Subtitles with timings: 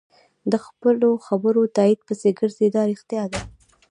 [0.51, 3.41] د خپلو خبرو تایید پسې ګرځي دا رښتیا دي.